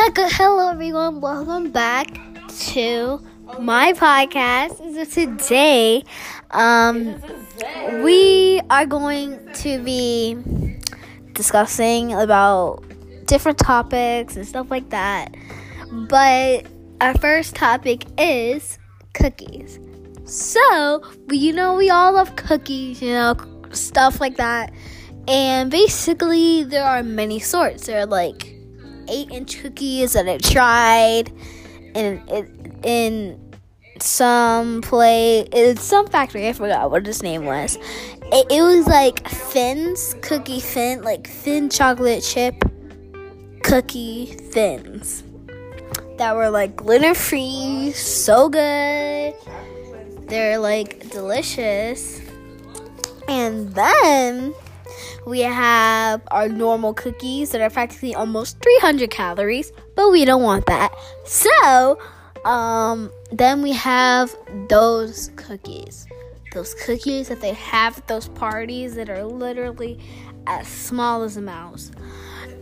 [0.00, 1.20] Hello, everyone.
[1.20, 2.06] Welcome back
[2.70, 3.20] to
[3.58, 4.76] my podcast.
[4.94, 6.04] So today,
[6.52, 7.20] um,
[8.04, 10.36] we are going to be
[11.32, 12.84] discussing about
[13.26, 15.34] different topics and stuff like that.
[15.90, 16.66] But
[17.00, 18.78] our first topic is
[19.14, 19.80] cookies.
[20.26, 23.34] So, you know, we all love cookies, you know,
[23.72, 24.72] stuff like that.
[25.26, 27.88] And basically, there are many sorts.
[27.88, 28.57] There are like
[29.08, 31.32] eight inch cookies that I tried
[31.94, 32.22] in
[32.82, 33.54] in
[34.00, 36.48] some play it's some factory.
[36.48, 37.76] I forgot what his name was.
[38.30, 42.62] It, it was like thins, cookie thin, like thin chocolate chip
[43.62, 45.24] cookie thins
[46.18, 49.34] that were like gluten free, so good.
[50.28, 52.20] They're like delicious.
[53.28, 54.54] And then
[55.26, 60.66] we have our normal cookies that are practically almost 300 calories, but we don't want
[60.66, 60.92] that.
[61.24, 61.98] So,
[62.44, 64.34] um, then we have
[64.68, 66.06] those cookies.
[66.54, 69.98] Those cookies that they have at those parties that are literally
[70.46, 71.90] as small as a mouse.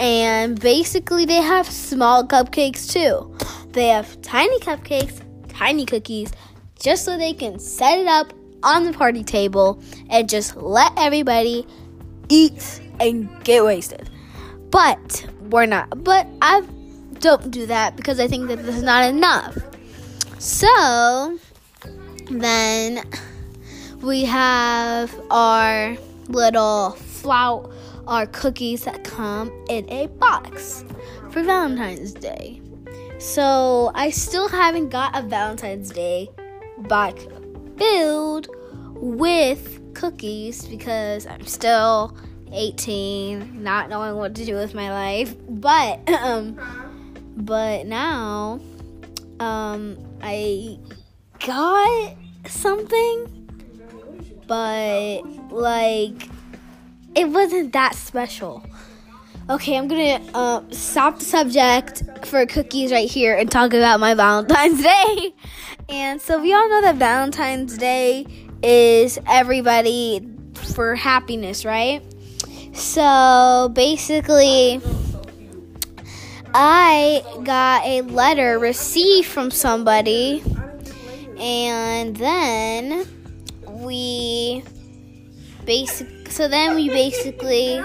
[0.00, 3.34] And basically, they have small cupcakes too.
[3.72, 6.32] They have tiny cupcakes, tiny cookies,
[6.78, 11.66] just so they can set it up on the party table and just let everybody
[12.28, 14.08] eat and get wasted.
[14.70, 16.02] But we're not.
[16.04, 16.62] But I
[17.20, 19.56] don't do that because I think that this is not enough.
[20.38, 21.38] So
[22.30, 23.02] then
[24.02, 25.96] we have our
[26.28, 27.72] little flout,
[28.06, 30.84] our cookies that come in a box
[31.30, 32.60] for Valentine's Day.
[33.18, 36.28] So I still haven't got a Valentine's Day
[36.78, 37.26] box
[37.78, 38.48] filled
[38.94, 42.16] with cookies because I'm still
[42.52, 45.34] 18, not knowing what to do with my life.
[45.48, 46.58] But um
[47.36, 48.60] but now
[49.40, 50.78] um I
[51.44, 53.32] got something
[54.46, 56.28] but like
[57.14, 58.64] it wasn't that special.
[59.48, 64.12] Okay, I'm gonna uh, stop the subject for cookies right here and talk about my
[64.14, 65.34] Valentine's Day.
[65.88, 68.26] And so we all know that Valentine's Day
[68.62, 72.02] is everybody for happiness, right?
[72.72, 74.80] So basically,
[76.52, 80.42] I got a letter received from somebody,
[81.38, 83.06] and then
[83.66, 84.62] we
[85.64, 86.30] basic.
[86.30, 87.78] So then we basically.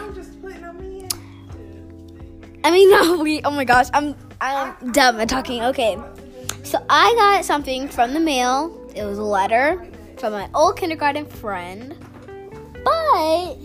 [2.63, 3.41] I mean, no, we.
[3.43, 5.63] Oh my gosh, I'm I'm dumb at talking.
[5.63, 5.97] Okay,
[6.63, 8.77] so I got something from the mail.
[8.93, 9.90] It was a letter
[10.21, 11.95] from my old kindergarten friend,
[12.83, 13.55] but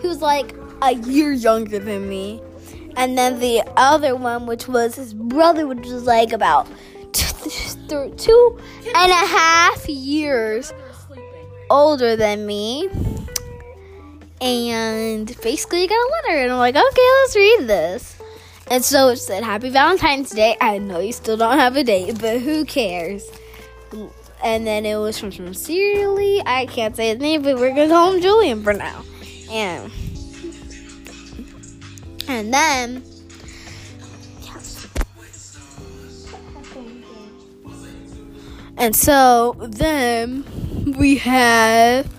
[0.00, 2.40] he was like a year younger than me.
[2.96, 6.68] And then the other one, which was his brother, which was like about
[7.12, 8.60] two, two
[8.94, 10.72] and a half years
[11.68, 12.88] older than me.
[14.40, 18.16] And basically, I got a letter, and I'm like, okay, let's read this.
[18.68, 20.56] And so it said, Happy Valentine's Day.
[20.60, 23.28] I know you still don't have a date, but who cares?
[24.44, 26.42] And then it was from Sincerely.
[26.44, 29.02] I can't say his name, but we're gonna call him Julian for now.
[29.50, 29.90] And
[32.28, 33.02] and then
[38.76, 40.44] and so then
[40.98, 42.12] we have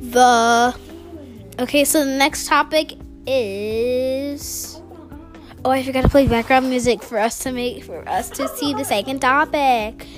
[0.00, 0.74] the
[1.58, 1.84] okay.
[1.84, 2.94] So the next topic
[3.26, 4.80] is.
[5.64, 8.74] Oh, I forgot to play background music for us to make for us to see
[8.74, 10.08] the second topic.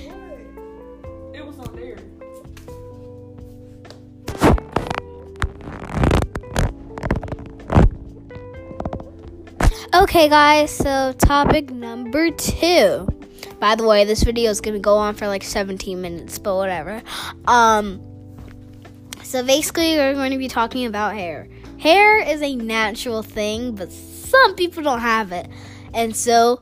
[9.95, 13.07] Okay, guys, so topic number two.
[13.61, 17.01] By the way, this video is gonna go on for like 17 minutes, but whatever.
[17.47, 18.01] Um,
[19.23, 21.47] so basically, we're going to be talking about hair.
[21.79, 25.47] Hair is a natural thing, but some people don't have it,
[25.93, 26.61] and so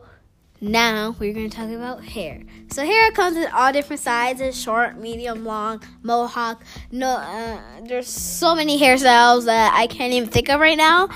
[0.61, 2.39] now we're going to talk about hair.
[2.71, 6.63] So hair comes in all different sizes: short, medium, long, mohawk.
[6.91, 11.09] No, uh, there's so many hairstyles that I can't even think of right now,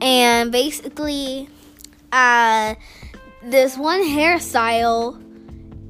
[0.00, 1.48] and basically
[2.14, 2.74] uh,
[3.42, 5.20] this one hairstyle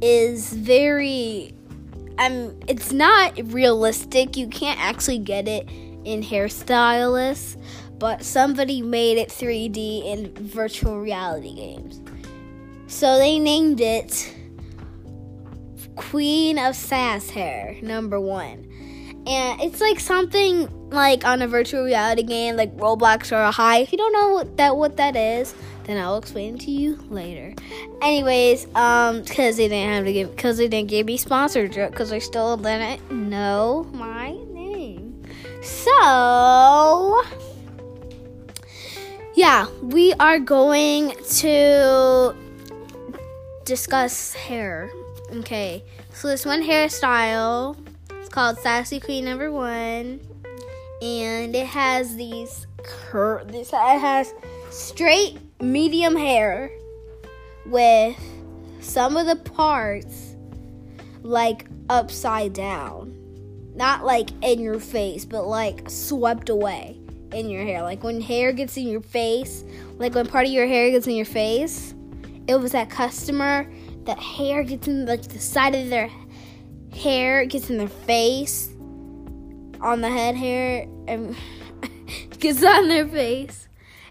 [0.03, 1.55] is very
[2.19, 4.37] um it's not realistic.
[4.37, 5.69] You can't actually get it
[6.05, 7.61] in hairstylists,
[7.99, 12.01] but somebody made it 3D in virtual reality games.
[12.87, 14.35] So they named it
[15.97, 19.23] Queen of Sass Hair number 1.
[19.27, 23.79] And it's like something like on a virtual reality game like Roblox or a High.
[23.79, 25.55] If you don't know what that what that is,
[25.85, 27.55] then I'll explain to you later.
[28.03, 32.13] Anyways, um, because they didn't have to give, because they didn't give me sponsorship, because
[32.13, 35.23] I still didn't know my name.
[35.63, 37.23] So,
[39.35, 42.35] yeah, we are going to
[43.65, 44.91] discuss hair.
[45.33, 45.83] Okay,
[46.13, 47.77] so this one hairstyle
[48.21, 50.21] it's called Sassy Queen Number One,
[51.05, 53.45] and it has these cur.
[53.45, 54.33] This it has
[54.71, 56.71] straight medium hair
[57.67, 58.19] with
[58.81, 60.35] some of the parts
[61.23, 63.15] like upside down.
[63.75, 66.99] Not like in your face, but like swept away
[67.33, 67.83] in your hair.
[67.83, 69.63] Like when hair gets in your face,
[69.99, 71.95] like when part of your hair gets in your face,
[72.47, 73.71] it was that customer
[74.05, 76.11] that hair gets in like the side of their
[76.95, 78.74] hair gets in their face
[79.85, 81.37] on the head hair and
[82.39, 83.69] gets on their face.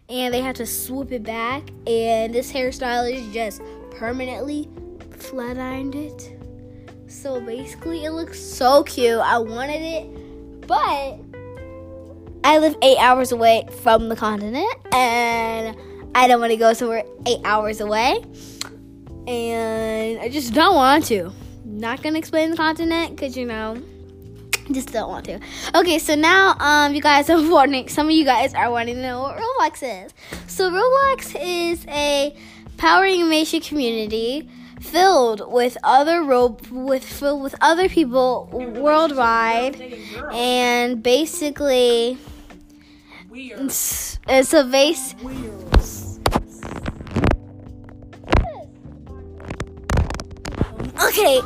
[0.10, 1.64] And they have to swoop it back.
[1.88, 3.62] And this hairstyle is just
[3.92, 4.70] permanently
[5.18, 6.38] flat ironed it.
[7.08, 9.20] So basically it looks so cute.
[9.20, 10.24] I wanted it
[10.68, 11.20] but
[12.44, 15.78] i live eight hours away from the continent and
[16.16, 18.24] i don't want to go somewhere eight hours away.
[19.26, 21.32] And I just don't want to.
[21.64, 23.82] Not gonna explain the continent because you know,
[24.72, 25.40] just don't want to.
[25.76, 27.90] Okay, so now um, you guys are wondering.
[27.90, 30.14] Some of you guys are wanting to know what Roblox is.
[30.48, 32.36] So Roblox is a
[32.78, 34.50] power animation community
[34.80, 39.80] filled with other ro- with filled with other people worldwide,
[40.32, 42.18] and basically,
[43.34, 45.16] it's, it's a base.
[51.06, 51.42] Okay,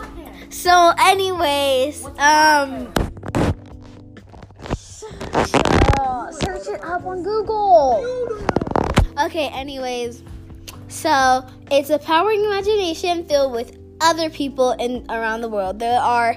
[0.50, 2.92] so anyways, um,
[6.32, 8.06] search it up on Google.
[9.20, 10.24] Okay, anyways,
[10.88, 15.80] so it's a powering imagination filled with other people in around the world.
[15.80, 16.36] There are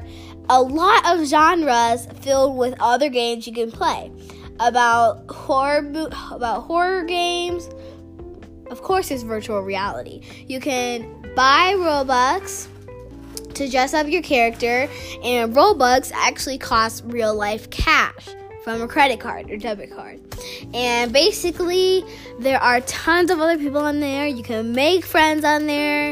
[0.48, 4.10] a lot of genres filled with other games you can play
[4.58, 5.78] about horror
[6.30, 7.68] about horror games.
[8.70, 10.22] Of course, it's virtual reality.
[10.46, 12.68] You can buy Robux
[13.54, 14.88] to dress up your character,
[15.22, 18.28] and Robux actually costs real life cash
[18.62, 20.20] from a credit card or debit card.
[20.74, 22.04] And basically,
[22.38, 24.26] there are tons of other people on there.
[24.26, 26.10] You can make friends on there,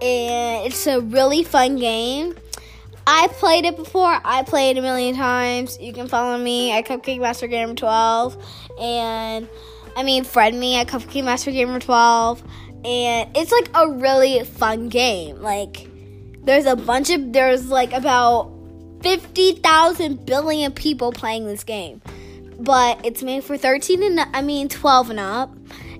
[0.00, 2.36] and it's a really fun game.
[3.06, 4.20] I played it before.
[4.24, 5.78] I played a million times.
[5.80, 8.36] You can follow me at Cupcake Master Gamer 12,
[8.80, 9.48] and
[9.96, 12.42] I mean, friend me at Cupcake Master Gamer 12,
[12.84, 15.42] and it's like a really fun game.
[15.42, 15.88] Like
[16.44, 18.51] there's a bunch of there's like about
[19.02, 22.00] 50,000 billion people playing this game.
[22.58, 25.50] But it's made for 13 and I mean 12 and up.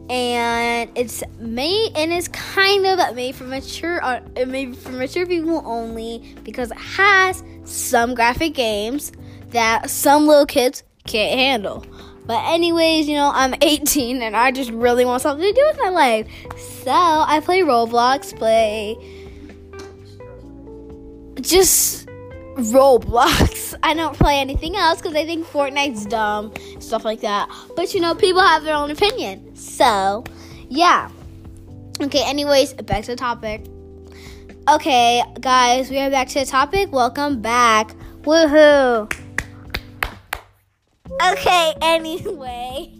[0.08, 5.62] And it's made and it's kind of made for mature uh, made for mature people
[5.64, 9.12] only because it has some graphic games
[9.50, 11.86] that some little kids can't handle.
[12.24, 15.78] But anyways, you know, I'm 18 and I just really want something to do with
[15.78, 16.28] my life.
[16.84, 18.96] So I play Roblox, play
[21.40, 22.01] just
[22.56, 23.74] Roblox.
[23.82, 27.48] I don't play anything else because I think Fortnite's dumb, stuff like that.
[27.76, 29.56] But you know, people have their own opinion.
[29.56, 30.24] So,
[30.68, 31.10] yeah.
[32.00, 33.64] Okay, anyways, back to the topic.
[34.68, 36.92] Okay, guys, we are back to the topic.
[36.92, 37.94] Welcome back.
[38.22, 39.12] Woohoo!
[41.20, 42.92] Okay, anyway.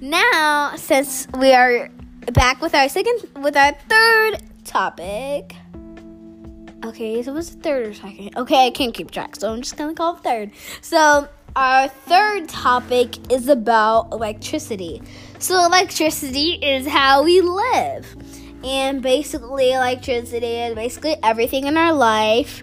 [0.00, 1.90] Now, since we are
[2.32, 5.54] back with our second with our third topic,
[6.82, 8.36] Okay, so what's the third or second?
[8.38, 10.50] Okay, I can't keep track, so I'm just gonna call it third.
[10.80, 15.02] So, our third topic is about electricity.
[15.38, 18.16] So, electricity is how we live.
[18.64, 22.62] And basically, electricity is basically everything in our life.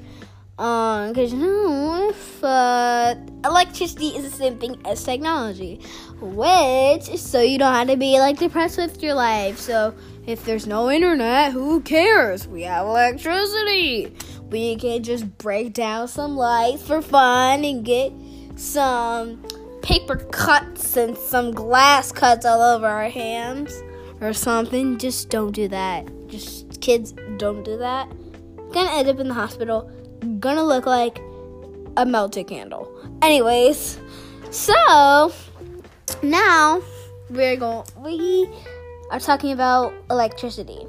[0.57, 3.13] Um, because you know, if uh,
[3.45, 5.79] electricity is the same thing as technology,
[6.19, 9.59] which so you don't have to be like depressed with your life.
[9.59, 9.93] So
[10.27, 12.47] if there's no internet, who cares?
[12.47, 14.13] We have electricity.
[14.49, 18.11] We can just break down some lights for fun and get
[18.57, 19.41] some
[19.81, 23.81] paper cuts and some glass cuts all over our hands
[24.19, 24.97] or something.
[24.97, 26.05] Just don't do that.
[26.27, 28.09] Just kids, don't do that.
[28.73, 29.89] Gonna end up in the hospital.
[30.41, 31.19] Gonna look like
[31.95, 32.91] a melted candle.
[33.21, 33.97] Anyways,
[34.51, 35.31] so
[36.21, 36.81] now
[37.29, 38.49] we're gonna We
[39.09, 40.85] are talking about electricity.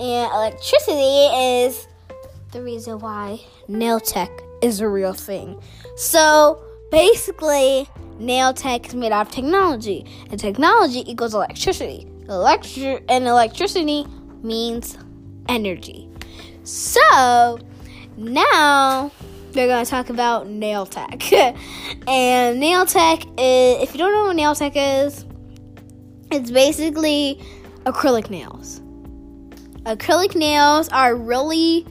[0.00, 1.26] And electricity
[1.62, 1.86] is
[2.52, 4.30] the reason why nail tech
[4.62, 5.60] is a real thing.
[5.96, 7.88] So basically,
[8.18, 12.08] nail tech is made out of technology, and technology equals electricity.
[12.28, 14.06] electric and electricity
[14.42, 14.96] means
[15.48, 16.08] energy.
[16.64, 17.58] So
[18.16, 19.10] now
[19.54, 21.32] we're gonna talk about nail tech.
[22.08, 25.24] and nail tech is if you don't know what nail tech is,
[26.32, 27.40] it's basically
[27.84, 28.80] acrylic nails.
[29.84, 31.86] Acrylic nails are really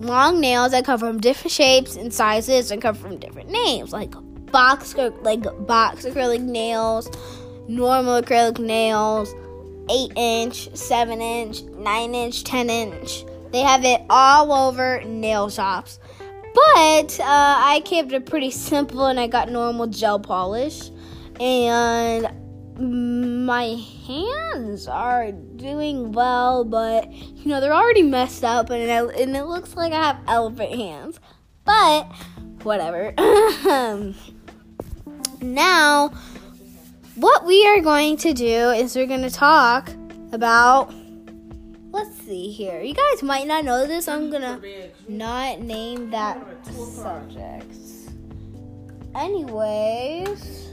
[0.00, 4.12] long nails that come from different shapes and sizes and come from different names, like
[4.50, 7.08] box like box acrylic nails,
[7.68, 9.34] normal acrylic nails,
[9.90, 13.24] eight inch, seven inch, nine inch, ten inch.
[13.52, 15.98] They have it all over nail shops.
[16.54, 20.90] But uh, I kept it pretty simple and I got normal gel polish.
[21.40, 22.26] And
[23.48, 29.34] my hands are doing well, but you know, they're already messed up and it, and
[29.34, 31.18] it looks like I have elephant hands.
[31.64, 32.02] But
[32.62, 33.14] whatever.
[35.40, 36.12] now,
[37.14, 39.88] what we are going to do is we're going to talk
[40.32, 40.92] about.
[41.90, 42.82] Let's see here.
[42.82, 44.08] You guys might not know this.
[44.08, 47.74] I'm going to not name that subject.
[49.14, 50.67] Anyways.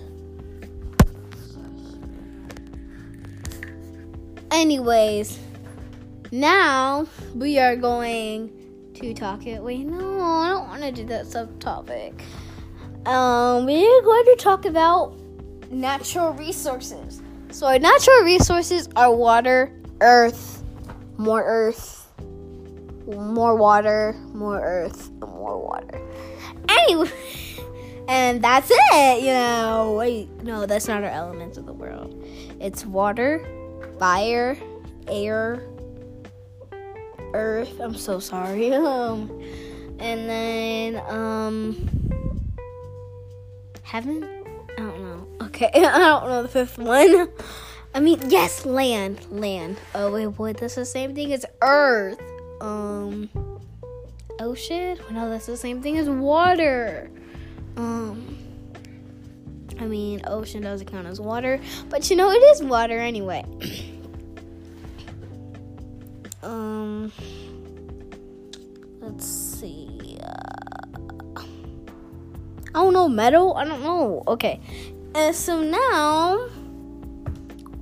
[4.55, 5.38] Anyways,
[6.31, 8.50] now we are going
[8.93, 9.62] to talk it.
[9.62, 12.21] Wait, no, I don't want to do that subtopic.
[13.05, 15.13] Um, we're going to talk about
[15.69, 17.21] natural resources.
[17.51, 20.63] So, our natural resources are water, earth,
[21.17, 22.07] more earth,
[23.07, 26.01] more water, more earth, more water.
[26.69, 27.12] Anyway,
[28.07, 29.95] and that's it, you know.
[30.00, 32.15] Wait, no, that's not our elements of the world.
[32.62, 33.45] It's water,
[33.97, 34.57] fire,
[35.07, 35.63] air,
[37.33, 37.79] earth.
[37.79, 38.71] I'm so sorry.
[38.85, 39.41] Um,
[39.99, 41.89] and then um,
[43.83, 44.23] heaven.
[44.77, 45.45] I don't know.
[45.47, 47.29] Okay, I don't know the fifth one.
[47.93, 49.77] I mean, yes, land, land.
[49.93, 50.57] Oh wait, what?
[50.57, 52.19] That's the same thing as earth.
[52.59, 53.29] Um,
[54.39, 54.99] ocean.
[55.11, 57.09] No, that's the same thing as water.
[57.77, 58.35] Um.
[59.79, 63.44] I mean, ocean doesn't count as water, but you know, it is water anyway.
[66.44, 67.12] um,
[69.00, 70.17] let's see.
[70.24, 71.41] Uh,
[72.70, 73.55] I don't know, metal?
[73.55, 74.24] I don't know.
[74.27, 74.60] Okay.
[75.13, 76.50] And so now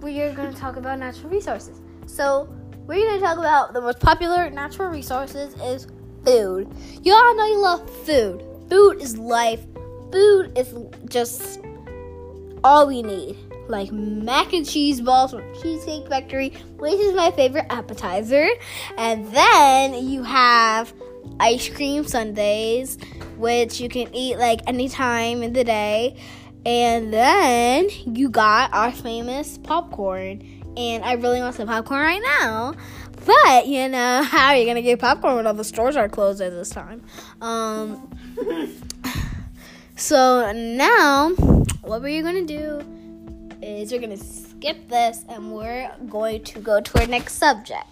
[0.02, 1.82] we are going to talk about natural resources.
[2.06, 2.54] So,
[2.86, 5.88] we're going to talk about the most popular natural resources is
[6.26, 6.70] food.
[7.02, 8.44] You all know you love food.
[8.70, 9.64] Food is life.
[10.12, 10.76] Food is
[11.10, 11.62] just
[12.64, 13.38] all we need.
[13.68, 18.48] Like mac and cheese balls from Cheesecake Factory, which is my favorite appetizer.
[18.98, 20.94] And then you have
[21.40, 22.98] ice cream sundaes,
[23.38, 26.18] which you can eat like any time in the day.
[26.66, 30.62] And then you got our famous popcorn.
[30.76, 32.74] And I really want some popcorn right now.
[33.26, 36.10] But, you know, how are you going to get popcorn when all the stores are
[36.10, 37.04] closed at this time?
[37.42, 38.10] Um,
[40.04, 41.30] so now
[41.84, 46.60] what we're going to do is we're going to skip this and we're going to
[46.60, 47.86] go to our next subject.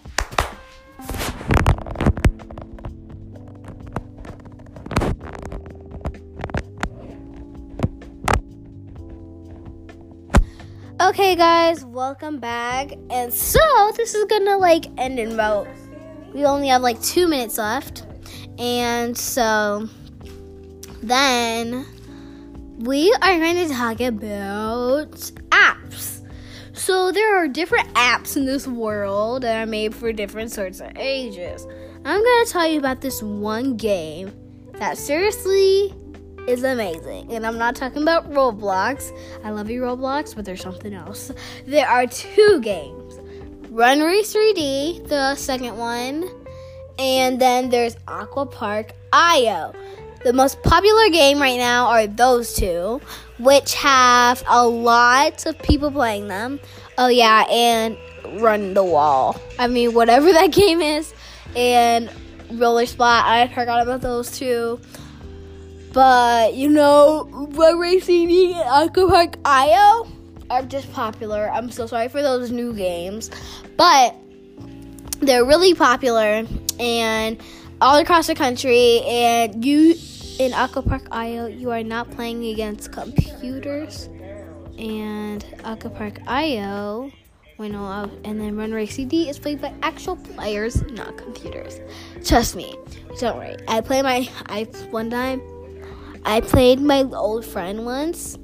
[11.00, 12.92] Okay, guys, welcome back.
[13.08, 13.58] And so,
[13.96, 15.66] this is gonna like end in about.
[16.34, 18.06] We only have like two minutes left.
[18.58, 19.88] And so,
[21.02, 21.86] then
[22.82, 25.12] we are going to talk about
[25.50, 26.28] apps.
[26.72, 30.90] So there are different apps in this world that are made for different sorts of
[30.96, 31.64] ages.
[32.04, 34.32] I'm going to tell you about this one game
[34.72, 35.94] that seriously
[36.48, 37.32] is amazing.
[37.32, 39.16] And I'm not talking about Roblox.
[39.44, 41.30] I love you, Roblox, but there's something else.
[41.66, 43.20] There are two games
[43.70, 46.28] Run Race 3D, the second one,
[46.98, 49.72] and then there's Aqua Park IO.
[50.24, 53.00] The most popular game right now are those two,
[53.38, 56.60] which have a lot of people playing them.
[56.96, 57.96] Oh, yeah, and
[58.40, 59.40] Run the Wall.
[59.58, 61.12] I mean, whatever that game is.
[61.56, 62.10] And
[62.52, 64.80] Roller Splat, I forgot about those two.
[65.92, 70.06] But, you know, Run Racing and Aqua Park IO
[70.50, 71.50] are just popular.
[71.50, 73.30] I'm so sorry for those new games.
[73.76, 74.14] But
[75.20, 76.46] they're really popular
[76.78, 77.42] and
[77.80, 79.94] all across the country and you
[80.38, 84.08] in Aqua Park IO, you are not playing against computers.
[84.78, 87.10] And Aqua Park IO,
[87.56, 91.80] when all and then Run Race 3D is played by actual players, not computers.
[92.24, 92.76] Trust me,
[93.18, 93.56] don't worry.
[93.68, 95.42] I play my I one time.
[96.24, 98.38] I played my old friend once,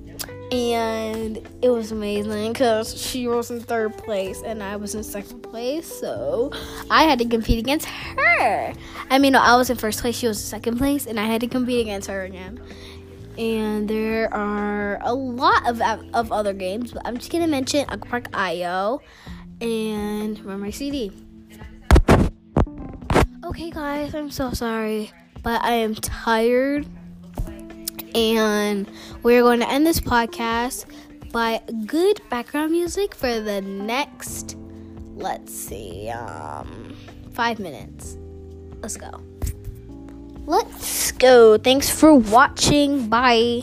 [0.51, 5.43] and it was amazing because she was in third place and I was in second
[5.43, 6.53] place, so
[6.91, 8.73] I had to compete against her.
[9.11, 11.25] I mean, no, I was in first place, she was in second place, and I
[11.25, 12.61] had to compete against her again.
[13.37, 15.81] And there are a lot of
[16.15, 19.01] of other games, but I'm just gonna mention Aquapark IO
[19.61, 21.13] and My CD.
[23.45, 25.13] Okay, guys, I'm so sorry,
[25.43, 26.87] but I am tired
[28.15, 28.91] and
[29.23, 30.87] we're going to end this podcast
[31.33, 34.57] by good background music for the next,
[35.17, 36.97] let's see, um,
[37.33, 38.17] five minutes.
[38.81, 39.23] Let's go.
[40.47, 41.59] Let's go.
[41.59, 43.09] Thanks for watching.
[43.09, 43.63] Bye.